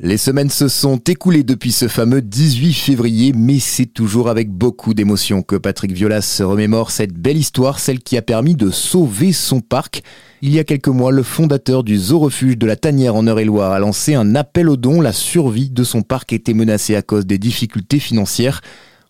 Les 0.00 0.16
semaines 0.16 0.50
se 0.50 0.66
sont 0.66 0.96
écoulées 0.96 1.44
depuis 1.44 1.70
ce 1.70 1.86
fameux 1.86 2.20
18 2.20 2.72
février, 2.72 3.32
mais 3.32 3.60
c'est 3.60 3.86
toujours 3.86 4.28
avec 4.28 4.50
beaucoup 4.50 4.92
d'émotion 4.92 5.42
que 5.42 5.54
Patrick 5.54 5.92
Violas 5.92 6.22
se 6.22 6.42
remémore 6.42 6.90
cette 6.90 7.12
belle 7.12 7.36
histoire, 7.36 7.78
celle 7.78 8.00
qui 8.00 8.16
a 8.16 8.22
permis 8.22 8.56
de 8.56 8.70
sauver 8.70 9.32
son 9.32 9.60
parc. 9.60 10.02
Il 10.42 10.52
y 10.52 10.58
a 10.58 10.64
quelques 10.64 10.88
mois, 10.88 11.12
le 11.12 11.22
fondateur 11.22 11.84
du 11.84 11.96
zoo-refuge 11.96 12.58
de 12.58 12.66
la 12.66 12.74
Tanière 12.74 13.14
en 13.14 13.24
Eure-et-Loire 13.24 13.70
a 13.70 13.78
lancé 13.78 14.16
un 14.16 14.34
appel 14.34 14.68
aux 14.68 14.76
dons. 14.76 15.00
La 15.00 15.12
survie 15.12 15.70
de 15.70 15.84
son 15.84 16.02
parc 16.02 16.32
était 16.32 16.54
menacée 16.54 16.96
à 16.96 17.02
cause 17.02 17.24
des 17.24 17.38
difficultés 17.38 18.00
financières. 18.00 18.62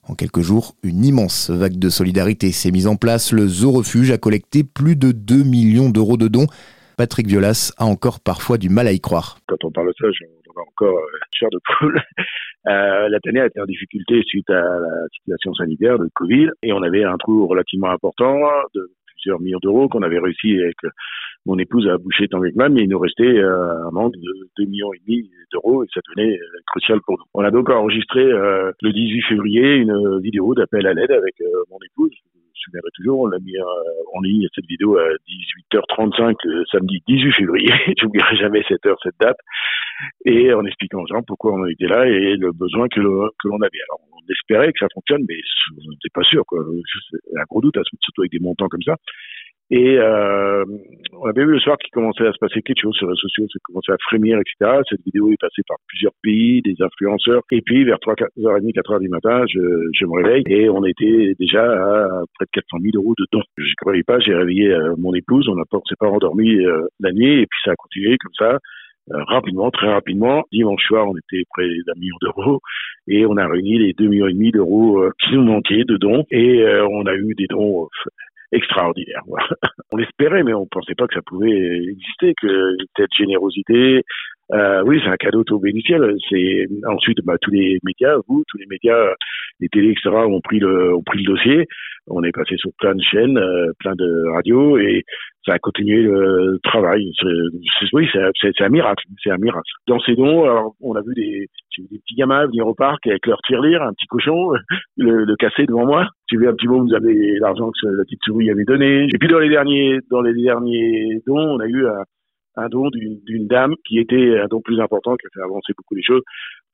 En 0.06 0.14
quelques 0.14 0.42
jours, 0.42 0.76
une 0.82 1.02
immense 1.02 1.48
vague 1.48 1.78
de 1.78 1.88
solidarité 1.88 2.52
s'est 2.52 2.70
mise 2.70 2.86
en 2.86 2.96
place. 2.96 3.32
Le 3.32 3.48
zoo-refuge 3.48 4.10
a 4.10 4.18
collecté 4.18 4.64
plus 4.64 4.96
de 4.96 5.12
2 5.12 5.44
millions 5.44 5.88
d'euros 5.88 6.18
de 6.18 6.28
dons. 6.28 6.46
Patrick 6.96 7.26
Violas 7.26 7.72
a 7.78 7.84
encore 7.84 8.20
parfois 8.20 8.58
du 8.58 8.68
mal 8.68 8.86
à 8.86 8.92
y 8.92 9.00
croire. 9.00 9.38
Quand 9.46 9.62
on 9.64 9.70
parle 9.70 9.88
de 9.88 9.94
ça, 9.98 10.06
on 10.06 10.60
a 10.60 10.62
encore 10.62 10.98
euh, 10.98 11.18
chair 11.34 11.48
de 11.50 11.58
poule. 11.78 12.00
Euh, 12.66 13.10
la 13.10 13.20
Tanière 13.20 13.44
était 13.44 13.60
en 13.60 13.66
difficulté 13.66 14.22
suite 14.24 14.48
à 14.48 14.54
la 14.54 15.06
situation 15.12 15.52
sanitaire 15.52 15.98
de 15.98 16.08
Covid 16.14 16.48
et 16.62 16.72
on 16.72 16.82
avait 16.82 17.04
un 17.04 17.18
trou 17.18 17.46
relativement 17.46 17.90
important 17.90 18.40
de 18.74 18.90
plusieurs 19.04 19.38
millions 19.38 19.58
d'euros 19.60 19.86
qu'on 19.90 20.00
avait 20.00 20.18
réussi 20.18 20.58
avec 20.62 20.76
mon 21.44 21.58
épouse 21.58 21.86
à 21.88 21.98
boucher 21.98 22.26
tant 22.26 22.40
mal, 22.54 22.72
mais 22.72 22.84
il 22.84 22.88
nous 22.88 22.98
restait 22.98 23.36
euh, 23.36 23.86
un 23.86 23.90
manque 23.90 24.16
de 24.16 24.48
2 24.56 24.64
millions 24.64 24.94
et 24.94 25.00
demi 25.06 25.30
d'euros 25.52 25.84
et 25.84 25.88
ça 25.92 26.00
devenait 26.08 26.38
euh, 26.38 26.60
crucial 26.68 27.00
pour 27.04 27.18
nous. 27.18 27.24
On 27.34 27.44
a 27.44 27.50
donc 27.50 27.68
enregistré 27.68 28.24
le 28.24 28.92
18 28.92 29.20
février 29.28 29.74
une 29.74 30.20
vidéo 30.22 30.54
d'appel 30.54 30.86
à 30.86 30.94
l'aide 30.94 31.12
avec 31.12 31.34
mon 31.70 31.76
épouse 31.84 32.16
souviendrai 32.64 32.90
toujours, 32.94 33.20
on 33.20 33.26
l'a 33.26 33.38
mis 33.38 33.54
en 34.14 34.20
ligne 34.20 34.46
cette 34.54 34.66
vidéo 34.66 34.96
à 34.98 35.08
18h35 35.72 36.34
le 36.44 36.64
samedi 36.70 37.02
18 37.06 37.32
février. 37.32 37.72
J'oublierai 38.00 38.36
jamais 38.36 38.62
cette 38.68 38.84
heure, 38.86 38.98
cette 39.02 39.18
date. 39.20 39.38
Et 40.24 40.52
en 40.52 40.64
expliquant 40.64 41.00
aux 41.02 41.06
gens 41.06 41.22
pourquoi 41.22 41.54
on 41.54 41.66
était 41.66 41.86
là 41.86 42.06
et 42.06 42.36
le 42.36 42.52
besoin 42.52 42.88
que, 42.88 43.00
l'on 43.00 43.60
avait. 43.60 43.82
Alors, 43.88 44.00
on 44.12 44.32
espérait 44.32 44.72
que 44.72 44.78
ça 44.80 44.88
fonctionne, 44.92 45.24
mais 45.28 45.36
on 45.86 45.90
n'était 45.90 46.12
pas 46.12 46.22
sûr, 46.22 46.44
quoi. 46.46 46.60
Un 46.60 47.44
gros 47.48 47.60
doute, 47.60 47.76
surtout 48.00 48.22
avec 48.22 48.32
des 48.32 48.40
montants 48.40 48.68
comme 48.68 48.82
ça. 48.82 48.96
Et 49.70 49.98
euh, 49.98 50.64
on 51.12 51.26
avait 51.26 51.44
vu 51.44 51.52
le 51.52 51.60
soir 51.60 51.78
qu'il 51.78 51.90
commençait 51.90 52.26
à 52.26 52.32
se 52.32 52.38
passer 52.38 52.60
quelque 52.60 52.82
chose 52.82 52.94
sur 52.96 53.06
les 53.06 53.12
réseaux 53.12 53.28
sociaux, 53.28 53.46
ça 53.50 53.58
commençait 53.64 53.92
à 53.92 53.96
frémir, 54.08 54.38
etc. 54.38 54.80
Cette 54.88 55.02
vidéo 55.04 55.30
est 55.32 55.40
passée 55.40 55.62
par 55.66 55.78
plusieurs 55.88 56.12
pays, 56.22 56.60
des 56.62 56.76
influenceurs. 56.80 57.42
Et 57.50 57.62
puis, 57.62 57.84
vers 57.84 57.98
3, 58.00 58.14
4h30, 58.14 58.72
4h 58.74 59.00
du 59.00 59.08
matin, 59.08 59.44
je, 59.48 59.60
je 59.94 60.04
me 60.04 60.22
réveille 60.22 60.44
et 60.48 60.68
on 60.68 60.84
était 60.84 61.34
déjà 61.38 61.64
à 61.64 62.08
près 62.34 62.44
de 62.44 62.50
400 62.52 62.78
000 62.82 63.02
euros 63.02 63.14
de 63.16 63.26
dons. 63.32 63.42
Je 63.56 63.62
ne 63.62 63.74
croyais 63.80 64.02
pas, 64.02 64.18
j'ai 64.20 64.34
réveillé 64.34 64.70
euh, 64.70 64.94
mon 64.98 65.14
épouse, 65.14 65.48
on 65.48 65.56
pas, 65.56 65.78
s'est 65.88 65.96
pas 65.98 66.08
endormi 66.08 66.56
euh, 66.56 66.86
la 67.00 67.12
nuit 67.12 67.40
et 67.40 67.46
puis 67.46 67.60
ça 67.64 67.72
a 67.72 67.76
continué 67.76 68.18
comme 68.18 68.34
ça. 68.38 68.58
Euh, 69.12 69.22
rapidement, 69.24 69.70
très 69.70 69.88
rapidement. 69.88 70.44
Dimanche 70.50 70.82
soir, 70.86 71.06
on 71.08 71.16
était 71.16 71.44
près 71.50 71.68
d'un 71.86 71.98
million 71.98 72.16
d'euros 72.22 72.60
et 73.06 73.26
on 73.26 73.36
a 73.36 73.46
réuni 73.46 73.78
les 73.78 73.92
deux 73.92 74.08
millions 74.08 74.28
et 74.28 74.32
demi 74.32 74.50
d'euros 74.50 75.04
qui 75.22 75.34
nous 75.34 75.42
manquaient 75.42 75.84
de 75.84 75.96
dons 75.96 76.24
et 76.30 76.64
on 76.90 77.04
a 77.04 77.14
eu 77.14 77.34
des 77.34 77.46
dons 77.46 77.88
extraordinaire. 78.52 79.22
on 79.92 79.96
l'espérait, 79.96 80.42
mais 80.42 80.54
on 80.54 80.66
pensait 80.66 80.94
pas 80.94 81.06
que 81.06 81.14
ça 81.14 81.22
pouvait 81.22 81.50
exister, 81.50 82.34
que 82.40 82.76
cette 82.96 83.12
générosité. 83.16 84.02
Euh, 84.52 84.82
oui, 84.84 85.00
c'est 85.02 85.10
un 85.10 85.16
cadeau 85.16 85.42
bénéficiel. 85.58 86.14
C'est 86.28 86.66
ensuite 86.86 87.18
bah, 87.24 87.36
tous 87.40 87.50
les 87.50 87.78
médias, 87.82 88.16
vous, 88.28 88.42
tous 88.48 88.58
les 88.58 88.66
médias, 88.66 89.14
les 89.60 89.68
télés, 89.68 89.90
etc. 89.90 90.10
ont 90.10 90.40
pris 90.40 90.58
le 90.58 90.94
ont 90.94 91.02
pris 91.02 91.22
le 91.22 91.32
dossier. 91.32 91.66
On 92.06 92.22
est 92.22 92.32
passé 92.32 92.56
sur 92.58 92.70
plein 92.78 92.94
de 92.94 93.00
chaînes, 93.00 93.38
euh, 93.38 93.72
plein 93.78 93.94
de 93.94 94.30
radios, 94.34 94.76
et 94.76 95.04
ça 95.46 95.54
a 95.54 95.58
continué 95.58 96.02
le 96.02 96.58
travail. 96.62 97.10
C'est, 97.18 97.86
oui, 97.94 98.06
c'est, 98.12 98.60
un 98.60 98.68
miracle, 98.68 99.02
c'est 99.22 99.30
un 99.30 99.38
miracle. 99.38 99.70
Dans 99.86 99.98
ces 100.00 100.14
dons, 100.14 100.44
alors, 100.44 100.74
on 100.82 100.94
a 100.96 101.00
vu 101.00 101.14
des, 101.14 101.48
des 101.78 101.98
petits 101.98 102.14
gamins 102.14 102.46
venir 102.46 102.66
au 102.66 102.74
parc 102.74 103.06
avec 103.06 103.26
leur 103.26 103.40
tirelire, 103.46 103.82
un 103.82 103.94
petit 103.94 104.06
cochon, 104.06 104.52
le, 104.98 105.24
le 105.24 105.36
casser 105.36 105.64
devant 105.64 105.86
moi. 105.86 106.08
J'ai 106.30 106.36
vu 106.36 106.46
un 106.46 106.52
petit 106.52 106.68
mot, 106.68 106.84
vous 106.84 106.94
avez 106.94 107.38
l'argent 107.40 107.70
que 107.70 107.88
la 107.88 108.04
petite 108.04 108.22
souris 108.22 108.50
avait 108.50 108.64
donné. 108.64 109.04
Et 109.04 109.18
puis 109.18 109.28
dans 109.28 109.38
les 109.38 109.48
derniers, 109.48 110.00
dans 110.10 110.20
les 110.20 110.34
derniers 110.34 111.20
dons, 111.26 111.56
on 111.56 111.60
a 111.60 111.66
eu 111.66 111.86
un, 111.86 112.04
un 112.56 112.68
don 112.68 112.88
d'une 112.90 113.46
dame 113.46 113.74
qui 113.86 113.98
était 113.98 114.38
un 114.38 114.46
don 114.46 114.60
plus 114.60 114.80
important, 114.80 115.16
qui 115.16 115.26
a 115.26 115.30
fait 115.34 115.42
avancer 115.42 115.72
beaucoup 115.76 115.94
les 115.94 116.02
choses, 116.02 116.22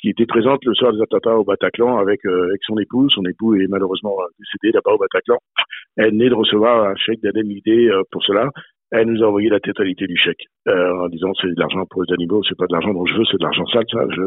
qui 0.00 0.10
était 0.10 0.26
présente 0.26 0.64
le 0.64 0.74
soir 0.74 0.92
des 0.92 1.02
attentats 1.02 1.36
au 1.36 1.44
Bataclan 1.44 1.98
avec, 1.98 2.24
euh, 2.26 2.48
avec 2.48 2.62
son 2.64 2.78
époux. 2.78 3.08
Son 3.10 3.24
époux 3.24 3.54
est 3.54 3.68
malheureusement 3.68 4.16
décédé 4.38 4.72
là-bas 4.72 4.94
au 4.94 4.98
Bataclan. 4.98 5.38
Elle 5.96 6.10
venait 6.10 6.28
de 6.28 6.34
recevoir 6.34 6.84
un 6.88 6.94
chèque 6.96 7.20
d'indemnité 7.22 7.90
euh, 7.90 8.02
pour 8.10 8.22
cela. 8.24 8.48
Elle 8.92 9.06
nous 9.06 9.22
a 9.22 9.28
envoyé 9.28 9.48
la 9.48 9.60
totalité 9.60 10.06
du 10.06 10.16
chèque 10.16 10.46
euh, 10.66 11.04
en 11.04 11.08
disant 11.08 11.32
c'est 11.40 11.48
de 11.48 11.60
l'argent 11.60 11.84
pour 11.88 12.02
les 12.02 12.12
animaux, 12.12 12.42
c'est 12.48 12.58
pas 12.58 12.66
de 12.66 12.72
l'argent 12.72 12.92
dont 12.92 13.06
je 13.06 13.14
veux, 13.14 13.24
c'est 13.30 13.38
de 13.38 13.44
l'argent 13.44 13.64
sale, 13.66 13.84
ça. 13.90 14.00
Je, 14.10 14.22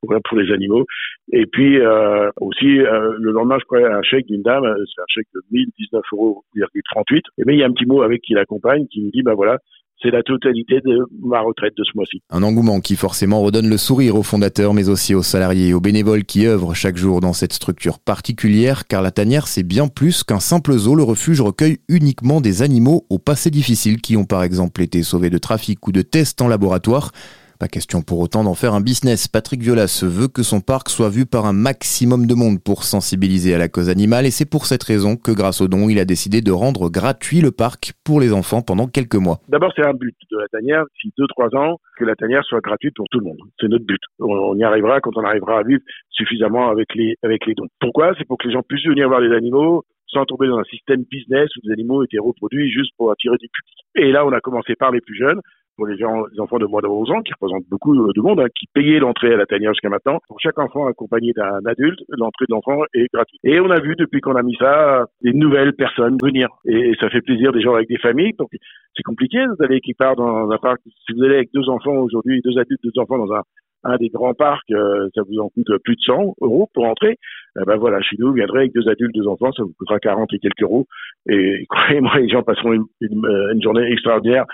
pour 0.00 0.38
les 0.38 0.52
animaux. 0.52 0.84
Et 1.32 1.46
puis 1.46 1.78
euh, 1.78 2.30
aussi, 2.40 2.80
euh, 2.80 3.14
le 3.18 3.32
lendemain, 3.32 3.58
je 3.60 3.64
crois 3.64 3.80
un 3.80 4.02
chèque 4.02 4.26
d'une 4.26 4.42
dame, 4.42 4.64
c'est 4.64 5.00
un 5.00 5.04
chèque 5.08 5.28
de 5.34 5.40
1019 5.50 6.02
euros, 6.12 6.44
38. 6.92 7.24
Et 7.38 7.42
mais 7.46 7.54
il 7.54 7.58
y 7.58 7.62
a 7.62 7.66
un 7.66 7.72
petit 7.72 7.86
mot 7.86 8.02
avec 8.02 8.22
qui 8.22 8.34
l'accompagne 8.34 8.86
qui 8.88 9.02
me 9.02 9.10
dit, 9.10 9.22
bah 9.22 9.34
voilà, 9.34 9.58
c'est 10.02 10.10
la 10.10 10.22
totalité 10.22 10.80
de 10.84 11.06
ma 11.22 11.40
retraite 11.40 11.74
de 11.76 11.84
ce 11.84 11.90
mois-ci. 11.94 12.22
Un 12.30 12.42
engouement 12.42 12.80
qui 12.80 12.96
forcément 12.96 13.42
redonne 13.42 13.68
le 13.68 13.76
sourire 13.76 14.16
aux 14.16 14.22
fondateurs, 14.22 14.74
mais 14.74 14.88
aussi 14.88 15.14
aux 15.14 15.22
salariés 15.22 15.68
et 15.68 15.74
aux 15.74 15.80
bénévoles 15.80 16.24
qui 16.24 16.46
œuvrent 16.46 16.74
chaque 16.74 16.96
jour 16.96 17.20
dans 17.20 17.32
cette 17.32 17.52
structure 17.52 17.98
particulière, 17.98 18.86
car 18.86 19.02
la 19.02 19.10
tanière, 19.10 19.48
c'est 19.48 19.62
bien 19.62 19.88
plus 19.88 20.22
qu'un 20.22 20.40
simple 20.40 20.76
zoo. 20.76 20.94
Le 20.94 21.02
refuge 21.02 21.40
recueille 21.40 21.78
uniquement 21.88 22.40
des 22.40 22.62
animaux 22.62 23.06
au 23.10 23.18
passé 23.18 23.50
difficile 23.50 24.00
qui 24.00 24.16
ont 24.16 24.24
par 24.24 24.42
exemple 24.42 24.82
été 24.82 25.02
sauvés 25.02 25.30
de 25.30 25.38
trafic 25.38 25.86
ou 25.86 25.92
de 25.92 26.02
tests 26.02 26.40
en 26.40 26.48
laboratoire. 26.48 27.12
Pas 27.58 27.66
question 27.66 28.02
pour 28.02 28.20
autant 28.20 28.44
d'en 28.44 28.54
faire 28.54 28.72
un 28.72 28.80
business. 28.80 29.26
Patrick 29.26 29.60
Violas 29.62 30.04
veut 30.06 30.28
que 30.28 30.44
son 30.44 30.60
parc 30.60 30.88
soit 30.88 31.10
vu 31.10 31.26
par 31.26 31.44
un 31.44 31.52
maximum 31.52 32.28
de 32.28 32.34
monde 32.34 32.62
pour 32.62 32.84
sensibiliser 32.84 33.52
à 33.52 33.58
la 33.58 33.66
cause 33.66 33.90
animale 33.90 34.26
et 34.26 34.30
c'est 34.30 34.48
pour 34.48 34.64
cette 34.64 34.84
raison 34.84 35.16
que 35.16 35.32
grâce 35.32 35.60
au 35.60 35.66
don, 35.66 35.88
il 35.88 35.98
a 35.98 36.04
décidé 36.04 36.40
de 36.40 36.52
rendre 36.52 36.88
gratuit 36.88 37.40
le 37.40 37.50
parc 37.50 37.94
pour 38.04 38.20
les 38.20 38.32
enfants 38.32 38.62
pendant 38.62 38.86
quelques 38.86 39.16
mois. 39.16 39.40
D'abord, 39.48 39.72
c'est 39.74 39.84
un 39.84 39.92
but 39.92 40.14
de 40.30 40.38
la 40.38 40.46
tanière, 40.52 40.84
si 41.02 41.10
2-3 41.18 41.58
ans, 41.58 41.80
que 41.98 42.04
la 42.04 42.14
tanière 42.14 42.44
soit 42.44 42.60
gratuite 42.60 42.94
pour 42.94 43.06
tout 43.10 43.18
le 43.18 43.24
monde. 43.24 43.38
C'est 43.58 43.66
notre 43.66 43.86
but. 43.86 44.02
On 44.20 44.56
y 44.56 44.62
arrivera 44.62 45.00
quand 45.00 45.16
on 45.16 45.24
arrivera 45.24 45.58
à 45.58 45.62
vivre 45.64 45.82
suffisamment 46.10 46.70
avec 46.70 46.94
les, 46.94 47.16
avec 47.24 47.44
les 47.44 47.54
dons. 47.54 47.66
Pourquoi? 47.80 48.14
C'est 48.18 48.24
pour 48.24 48.38
que 48.38 48.46
les 48.46 48.54
gens 48.54 48.62
puissent 48.62 48.86
venir 48.86 49.08
voir 49.08 49.20
les 49.20 49.34
animaux, 49.34 49.82
sans 50.06 50.24
tomber 50.26 50.46
dans 50.46 50.58
un 50.58 50.64
système 50.70 51.02
business 51.10 51.48
où 51.56 51.60
les 51.64 51.72
animaux 51.72 52.04
étaient 52.04 52.22
reproduits 52.22 52.70
juste 52.70 52.92
pour 52.96 53.10
attirer 53.10 53.36
du 53.36 53.48
public. 53.48 54.06
Et 54.06 54.12
là, 54.12 54.24
on 54.24 54.32
a 54.32 54.40
commencé 54.40 54.76
par 54.76 54.92
les 54.92 55.00
plus 55.00 55.16
jeunes 55.16 55.40
pour 55.78 55.86
les, 55.86 55.96
gens, 55.96 56.26
les 56.32 56.40
enfants 56.40 56.58
de 56.58 56.66
moins 56.66 56.82
de 56.82 56.88
11 56.88 57.10
ans, 57.12 57.22
qui 57.22 57.32
représentent 57.32 57.68
beaucoup 57.70 57.94
de 57.94 58.20
monde, 58.20 58.40
hein, 58.40 58.48
qui 58.58 58.66
payaient 58.74 58.98
l'entrée 58.98 59.32
à 59.32 59.36
la 59.36 59.46
tanière 59.46 59.72
jusqu'à 59.72 59.88
maintenant. 59.88 60.18
Pour 60.26 60.40
chaque 60.40 60.58
enfant 60.58 60.88
accompagné 60.88 61.32
d'un 61.32 61.64
adulte, 61.64 62.00
l'entrée 62.08 62.46
de 62.48 62.52
l'enfant 62.52 62.82
est 62.94 63.06
gratuite. 63.14 63.40
Et 63.44 63.60
on 63.60 63.70
a 63.70 63.78
vu 63.78 63.94
depuis 63.96 64.20
qu'on 64.20 64.34
a 64.34 64.42
mis 64.42 64.56
ça, 64.56 65.06
des 65.22 65.32
nouvelles 65.32 65.74
personnes 65.74 66.18
venir. 66.20 66.48
Et 66.66 66.94
ça 67.00 67.08
fait 67.10 67.20
plaisir 67.20 67.52
des 67.52 67.60
gens 67.60 67.74
avec 67.74 67.88
des 67.88 67.98
familles. 67.98 68.32
Donc 68.36 68.48
c'est 68.96 69.04
compliqué 69.04 69.38
d'aller 69.60 69.80
quelque 69.80 69.96
part 69.96 70.16
dans 70.16 70.50
un 70.50 70.58
parc. 70.58 70.80
Si 71.06 71.12
vous 71.14 71.22
allez 71.22 71.36
avec 71.36 71.50
deux 71.54 71.68
enfants 71.68 71.94
aujourd'hui, 71.94 72.40
deux 72.44 72.58
adultes, 72.58 72.82
deux 72.82 73.00
enfants 73.00 73.18
dans 73.18 73.32
un 73.32 73.42
un 73.84 73.96
des 73.96 74.08
grands 74.08 74.34
parcs, 74.34 74.70
euh, 74.72 75.08
ça 75.14 75.22
vous 75.22 75.38
en 75.38 75.48
coûte 75.50 75.70
plus 75.84 75.94
de 75.94 76.00
100 76.00 76.34
euros 76.40 76.68
pour 76.74 76.84
entrer. 76.86 77.16
Eh 77.60 77.64
ben 77.64 77.76
voilà, 77.76 78.00
chez 78.02 78.16
nous, 78.18 78.28
vous 78.28 78.34
viendrez 78.34 78.60
avec 78.60 78.74
deux 78.74 78.88
adultes, 78.88 79.14
deux 79.14 79.28
enfants, 79.28 79.52
ça 79.52 79.62
vous 79.62 79.72
coûtera 79.78 80.00
40 80.00 80.32
et 80.32 80.40
quelques 80.40 80.62
euros. 80.62 80.86
Et 81.28 81.64
croyez-moi, 81.68 82.18
les 82.18 82.28
gens 82.28 82.42
passeront 82.42 82.72
une, 82.72 82.86
une 83.00 83.62
journée 83.62 83.90
extraordinaire 83.92 84.46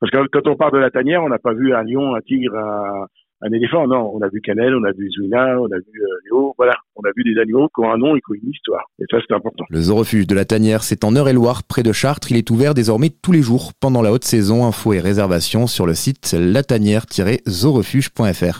parce 0.00 0.10
que 0.10 0.26
quand 0.30 0.46
on 0.46 0.56
parle 0.56 0.72
de 0.72 0.78
la 0.78 0.90
tanière, 0.90 1.22
on 1.22 1.28
n'a 1.28 1.38
pas 1.38 1.52
vu 1.54 1.74
un 1.74 1.82
lion, 1.82 2.14
un 2.14 2.20
tigre, 2.20 2.56
un, 2.56 3.06
éléphant. 3.52 3.86
Non, 3.86 4.10
on 4.14 4.20
a 4.20 4.28
vu 4.28 4.40
Canel, 4.40 4.74
on 4.74 4.82
a 4.84 4.90
vu 4.92 5.08
Zouina, 5.10 5.60
on 5.60 5.66
a 5.66 5.78
vu 5.78 6.02
euh, 6.02 6.06
Léo. 6.24 6.54
Voilà, 6.58 6.74
on 6.96 7.02
a 7.02 7.10
vu 7.16 7.22
des 7.24 7.40
animaux 7.40 7.68
qui 7.74 7.80
ont 7.82 7.90
un 7.90 7.96
nom 7.96 8.14
et 8.16 8.20
qui 8.20 8.32
ont 8.32 8.34
une 8.42 8.50
histoire. 8.50 8.84
Et 8.98 9.04
ça, 9.10 9.16
c'est 9.26 9.34
important. 9.34 9.64
Le 9.70 9.80
zoo-refuge 9.80 10.26
de 10.26 10.34
la 10.34 10.44
tanière, 10.44 10.82
c'est 10.82 11.02
en 11.04 11.14
Eure-et-Loire, 11.14 11.62
près 11.64 11.82
de 11.82 11.92
Chartres. 11.92 12.30
Il 12.30 12.36
est 12.36 12.50
ouvert 12.50 12.74
désormais 12.74 13.08
tous 13.10 13.32
les 13.32 13.40
jours 13.42 13.72
pendant 13.80 14.02
la 14.02 14.12
haute 14.12 14.24
saison. 14.24 14.66
Infos 14.66 14.92
et 14.92 15.00
réservations 15.00 15.66
sur 15.66 15.86
le 15.86 15.94
site 15.94 16.36
latanière-zoorefuge.fr. 16.38 18.54